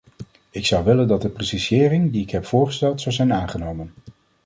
Ik 0.49 0.65
zou 0.65 0.83
willen 0.85 1.07
dat 1.07 1.21
de 1.21 1.29
precisering 1.29 2.11
die 2.11 2.21
ik 2.21 2.29
heb 2.29 2.45
voorgesteld, 2.45 3.01
zou 3.01 3.15
zijn 3.15 3.33
aangenomen. 3.33 3.93